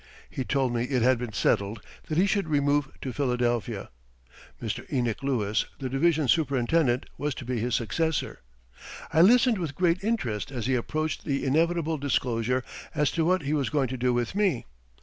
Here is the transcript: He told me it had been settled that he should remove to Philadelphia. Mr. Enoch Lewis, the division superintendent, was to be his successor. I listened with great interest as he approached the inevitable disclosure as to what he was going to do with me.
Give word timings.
He 0.31 0.43
told 0.43 0.73
me 0.73 0.85
it 0.85 1.03
had 1.03 1.19
been 1.19 1.31
settled 1.31 1.79
that 2.07 2.17
he 2.17 2.25
should 2.25 2.47
remove 2.47 2.89
to 3.01 3.13
Philadelphia. 3.13 3.89
Mr. 4.59 4.83
Enoch 4.91 5.21
Lewis, 5.21 5.65
the 5.77 5.89
division 5.89 6.27
superintendent, 6.27 7.05
was 7.19 7.35
to 7.35 7.45
be 7.45 7.59
his 7.59 7.75
successor. 7.75 8.41
I 9.13 9.21
listened 9.21 9.59
with 9.59 9.75
great 9.75 10.03
interest 10.03 10.51
as 10.51 10.65
he 10.65 10.73
approached 10.73 11.23
the 11.23 11.45
inevitable 11.45 11.99
disclosure 11.99 12.63
as 12.95 13.11
to 13.11 13.25
what 13.25 13.43
he 13.43 13.53
was 13.53 13.69
going 13.69 13.89
to 13.89 13.95
do 13.97 14.11
with 14.11 14.33
me. 14.33 14.65